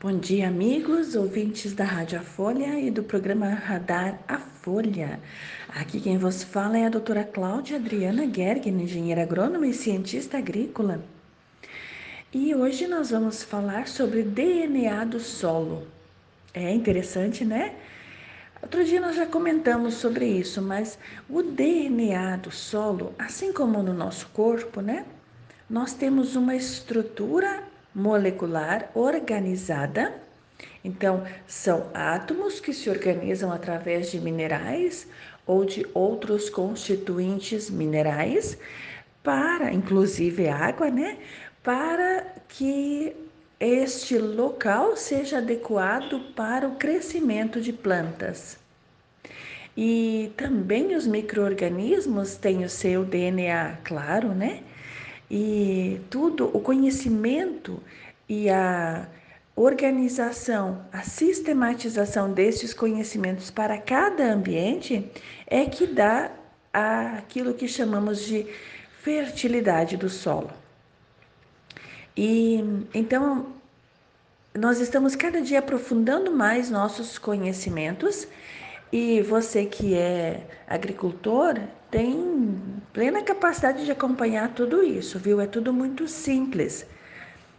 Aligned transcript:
Bom 0.00 0.16
dia, 0.16 0.46
amigos, 0.46 1.16
ouvintes 1.16 1.74
da 1.74 1.82
Rádio 1.82 2.20
A 2.20 2.22
Folha 2.22 2.78
e 2.78 2.88
do 2.88 3.02
programa 3.02 3.48
Radar 3.48 4.16
A 4.28 4.38
Folha. 4.38 5.18
Aqui 5.70 6.00
quem 6.00 6.16
vos 6.16 6.44
fala 6.44 6.78
é 6.78 6.86
a 6.86 6.88
doutora 6.88 7.24
Cláudia 7.24 7.78
Adriana 7.78 8.22
Gergen, 8.32 8.80
engenheira 8.80 9.24
agrônoma 9.24 9.66
e 9.66 9.74
cientista 9.74 10.38
agrícola. 10.38 11.02
E 12.32 12.54
hoje 12.54 12.86
nós 12.86 13.10
vamos 13.10 13.42
falar 13.42 13.88
sobre 13.88 14.22
DNA 14.22 15.04
do 15.04 15.18
solo. 15.18 15.88
É 16.54 16.72
interessante, 16.72 17.44
né? 17.44 17.74
Outro 18.62 18.84
dia 18.84 19.00
nós 19.00 19.16
já 19.16 19.26
comentamos 19.26 19.94
sobre 19.94 20.26
isso, 20.26 20.62
mas 20.62 20.96
o 21.28 21.42
DNA 21.42 22.36
do 22.36 22.52
solo, 22.52 23.12
assim 23.18 23.52
como 23.52 23.82
no 23.82 23.92
nosso 23.92 24.28
corpo, 24.28 24.80
né? 24.80 25.04
Nós 25.68 25.92
temos 25.92 26.36
uma 26.36 26.54
estrutura 26.54 27.64
molecular 27.98 28.90
organizada. 28.94 30.14
Então, 30.84 31.24
são 31.46 31.90
átomos 31.92 32.60
que 32.60 32.72
se 32.72 32.88
organizam 32.88 33.52
através 33.52 34.10
de 34.10 34.20
minerais 34.20 35.06
ou 35.46 35.64
de 35.64 35.86
outros 35.92 36.48
constituintes 36.48 37.68
minerais 37.68 38.56
para, 39.22 39.72
inclusive 39.72 40.48
água, 40.48 40.90
né? 40.90 41.18
Para 41.62 42.24
que 42.48 43.14
este 43.60 44.16
local 44.16 44.96
seja 44.96 45.38
adequado 45.38 46.20
para 46.36 46.68
o 46.68 46.76
crescimento 46.76 47.60
de 47.60 47.72
plantas. 47.72 48.56
E 49.76 50.32
também 50.36 50.94
os 50.94 51.06
microorganismos 51.06 52.36
têm 52.36 52.64
o 52.64 52.68
seu 52.68 53.04
DNA, 53.04 53.78
claro, 53.84 54.28
né? 54.28 54.62
E 55.30 56.00
tudo, 56.08 56.50
o 56.54 56.60
conhecimento 56.60 57.82
e 58.28 58.48
a 58.48 59.06
organização, 59.54 60.84
a 60.92 61.02
sistematização 61.02 62.32
desses 62.32 62.72
conhecimentos 62.72 63.50
para 63.50 63.76
cada 63.78 64.32
ambiente 64.32 65.10
é 65.46 65.66
que 65.66 65.86
dá 65.86 66.30
aquilo 66.72 67.54
que 67.54 67.66
chamamos 67.66 68.24
de 68.24 68.46
fertilidade 69.02 69.96
do 69.96 70.08
solo. 70.08 70.50
E 72.16 72.86
então 72.94 73.52
nós 74.54 74.80
estamos 74.80 75.14
cada 75.14 75.40
dia 75.40 75.58
aprofundando 75.58 76.30
mais 76.32 76.70
nossos 76.70 77.18
conhecimentos 77.18 78.26
e 78.92 79.20
você 79.22 79.66
que 79.66 79.94
é 79.94 80.46
agricultor 80.66 81.58
tem 81.90 82.58
plena 82.92 83.22
capacidade 83.22 83.84
de 83.84 83.90
acompanhar 83.90 84.54
tudo 84.54 84.82
isso, 84.82 85.18
viu? 85.18 85.40
É 85.40 85.46
tudo 85.46 85.72
muito 85.72 86.08
simples. 86.08 86.86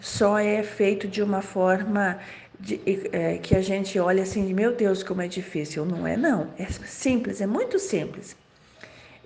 Só 0.00 0.38
é 0.38 0.62
feito 0.62 1.06
de 1.06 1.22
uma 1.22 1.42
forma 1.42 2.18
de, 2.58 2.80
é, 3.12 3.38
que 3.38 3.54
a 3.54 3.60
gente 3.62 3.98
olha 3.98 4.22
assim, 4.22 4.52
meu 4.54 4.74
Deus, 4.74 5.02
como 5.02 5.22
é 5.22 5.28
difícil. 5.28 5.84
Não 5.84 6.06
é, 6.06 6.16
não. 6.16 6.48
É 6.58 6.66
simples, 6.66 7.40
é 7.40 7.46
muito 7.46 7.78
simples. 7.78 8.36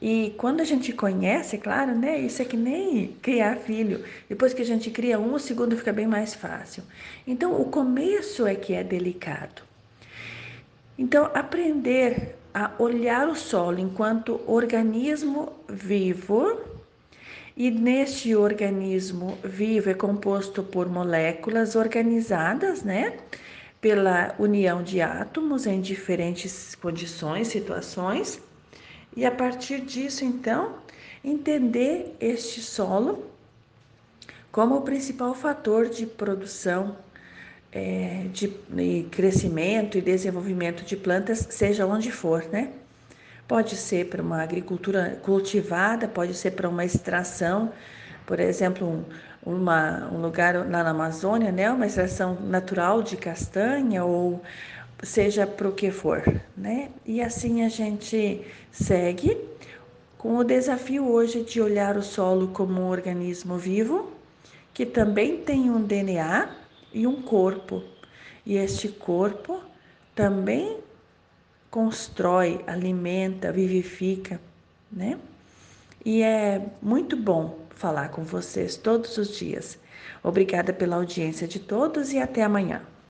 E 0.03 0.35
quando 0.37 0.61
a 0.61 0.65
gente 0.65 0.93
conhece, 0.93 1.59
claro, 1.59 1.95
né? 1.97 2.19
Isso 2.19 2.43
é 2.43 2.45
que 2.45 2.57
nem 2.57 3.17
criar 3.23 3.57
filho. 3.57 4.05
Depois 4.29 4.53
que 4.53 4.63
a 4.63 4.65
gente 4.65 4.91
cria 4.91 5.19
um, 5.19 5.35
o 5.35 5.39
segundo 5.39 5.77
fica 5.77 5.93
bem 5.93 6.07
mais 6.07 6.35
fácil. 6.35 6.83
Então, 7.27 7.61
o 7.61 7.67
começo 7.67 8.47
é 8.47 8.55
que 8.55 8.75
é 8.75 8.83
delicado. 8.85 9.63
Então, 10.97 11.31
aprender 11.35 12.37
a 12.53 12.71
olhar 12.79 13.29
o 13.29 13.35
solo 13.35 13.79
enquanto 13.81 14.41
organismo 14.47 15.53
vivo, 15.69 16.61
e 17.57 17.71
neste 17.71 18.35
organismo 18.35 19.39
vivo 19.43 19.91
é 19.91 19.95
composto 19.95 20.63
por 20.63 20.89
moléculas 20.89 21.77
organizadas, 21.77 22.83
né? 22.83 23.19
Pela 23.81 24.35
união 24.39 24.83
de 24.83 25.01
átomos 25.01 25.67
em 25.67 25.81
diferentes 25.81 26.75
condições, 26.75 27.49
situações, 27.49 28.41
e 29.17 29.25
a 29.25 29.31
partir 29.31 29.81
disso, 29.81 30.25
então, 30.25 30.77
entender 31.25 32.17
este 32.21 32.61
solo 32.61 33.25
como 34.51 34.77
o 34.77 34.83
principal 34.83 35.35
fator 35.35 35.89
de 35.89 36.07
produção 36.07 36.97
é, 37.75 38.27
de, 38.33 38.47
de 38.69 39.07
crescimento 39.11 39.99
e 39.99 40.01
desenvolvimento 40.01 40.85
de 40.85 40.97
plantas, 40.97 41.49
seja 41.51 41.85
onde 41.85 42.13
for, 42.13 42.45
né? 42.53 42.71
Pode 43.49 43.77
ser 43.77 44.07
para 44.07 44.23
uma 44.23 44.41
agricultura 44.43 45.19
cultivada, 45.23 46.07
pode 46.07 46.35
ser 46.35 46.53
para 46.53 46.69
uma 46.69 46.85
extração, 46.85 47.73
por 48.25 48.39
exemplo, 48.39 48.87
um, 48.87 49.05
uma, 49.55 50.09
um 50.13 50.23
lugar 50.23 50.65
na 50.65 50.89
Amazônia, 50.89 51.51
né? 51.51 51.71
Uma 51.71 51.87
extração 51.87 52.39
natural 52.43 53.03
de 53.03 53.17
castanha 53.17 54.05
ou 54.05 54.41
seja 55.03 55.45
para 55.45 55.69
o 55.69 55.73
que 55.73 55.91
for, 55.91 56.23
né? 56.57 56.91
E 57.05 57.21
assim 57.21 57.65
a 57.65 57.69
gente 57.69 58.41
segue 58.71 59.37
com 60.17 60.37
o 60.37 60.45
desafio 60.45 61.07
hoje 61.11 61.43
de 61.43 61.61
olhar 61.61 61.97
o 61.97 62.03
solo 62.03 62.49
como 62.49 62.81
um 62.81 62.89
organismo 62.89 63.59
vivo, 63.59 64.13
que 64.73 64.87
também 64.87 65.39
tem 65.39 65.71
um 65.71 65.83
DNA 65.83 66.64
e 66.95 67.07
um 67.07 67.21
corpo. 67.21 67.83
E 68.47 68.57
este 68.57 68.89
corpo 68.89 69.61
também 70.15 70.79
constrói, 71.71 72.63
alimenta, 72.67 73.51
vivifica, 73.51 74.41
né? 74.91 75.19
E 76.05 76.23
é 76.23 76.65
muito 76.81 77.17
bom 77.17 77.59
falar 77.71 78.11
com 78.11 78.23
vocês 78.23 78.77
todos 78.77 79.19
os 79.19 79.37
dias. 79.37 79.79
Obrigada 80.23 80.73
pela 80.73 80.97
audiência 80.97 81.49
de 81.49 81.59
todos 81.59 82.13
e 82.13 82.19
até 82.19 82.43
amanhã. 82.43 82.83